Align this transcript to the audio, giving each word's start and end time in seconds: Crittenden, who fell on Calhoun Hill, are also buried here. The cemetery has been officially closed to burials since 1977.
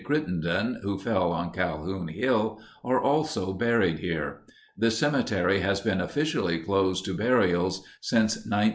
Crittenden, 0.03 0.79
who 0.81 0.97
fell 0.97 1.31
on 1.31 1.51
Calhoun 1.51 2.07
Hill, 2.07 2.59
are 2.83 2.99
also 2.99 3.53
buried 3.53 3.99
here. 3.99 4.39
The 4.75 4.89
cemetery 4.89 5.59
has 5.59 5.79
been 5.81 6.01
officially 6.01 6.57
closed 6.57 7.05
to 7.05 7.13
burials 7.15 7.83
since 8.01 8.33
1977. 8.37 8.69